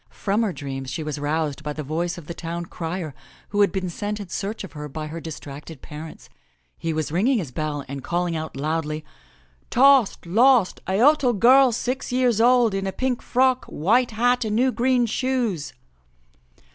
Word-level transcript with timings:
From 0.09 0.41
her 0.41 0.51
dreams 0.51 0.89
she 0.89 1.03
was 1.03 1.19
roused 1.19 1.61
by 1.61 1.73
the 1.73 1.83
voice 1.83 2.17
of 2.17 2.25
the 2.25 2.33
town 2.33 2.65
crier 2.65 3.13
who 3.49 3.61
had 3.61 3.71
been 3.71 3.87
sent 3.87 4.19
in 4.19 4.29
search 4.29 4.63
of 4.63 4.71
her 4.71 4.89
by 4.89 5.05
her 5.05 5.21
distracted 5.21 5.83
parents. 5.83 6.27
He 6.75 6.91
was 6.91 7.11
ringing 7.11 7.37
his 7.37 7.51
bell 7.51 7.85
and 7.87 8.03
calling 8.03 8.35
out 8.35 8.57
loudly, 8.57 9.05
*Tost! 9.69 10.25
Lost! 10.25 10.81
A 10.87 10.93
Uttle 10.97 11.37
girl 11.37 11.71
six 11.71 12.11
years 12.11 12.41
old 12.41 12.73
in 12.73 12.87
a 12.87 12.91
pink 12.91 13.21
frock, 13.21 13.63
white 13.65 14.09
hat 14.09 14.43
and 14.43 14.55
new 14.55 14.71
green 14.71 15.05
shoes!' 15.05 15.71